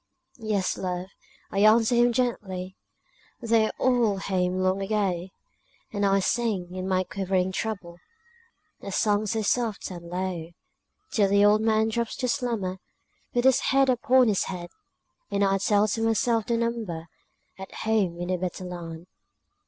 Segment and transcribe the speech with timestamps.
[0.39, 1.09] "Yes, love!"
[1.51, 2.75] I answer him gently,
[3.39, 5.27] "They're all home long ago;"
[5.93, 7.99] And I sing, in my quivering treble,
[8.81, 10.53] A song so soft and low,
[11.11, 12.77] Till the old man drops to slumber,
[13.35, 14.69] With his head upon his hand,
[15.29, 17.05] And I tell to myself the number
[17.59, 19.05] At home in the better land.